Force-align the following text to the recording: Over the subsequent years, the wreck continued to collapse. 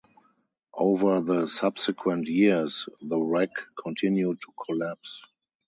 Over 0.73 1.21
the 1.21 1.45
subsequent 1.45 2.27
years, 2.27 2.89
the 3.03 3.19
wreck 3.19 3.51
continued 3.77 4.41
to 4.41 4.47
collapse. 4.65 5.21